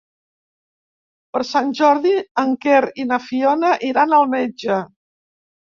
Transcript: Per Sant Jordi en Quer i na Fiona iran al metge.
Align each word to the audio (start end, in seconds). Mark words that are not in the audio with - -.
Per 1.35 1.41
Sant 1.49 1.69
Jordi 1.81 2.15
en 2.45 2.57
Quer 2.67 2.81
i 3.05 3.09
na 3.13 3.23
Fiona 3.29 3.79
iran 3.93 4.21
al 4.23 4.29
metge. 4.37 4.85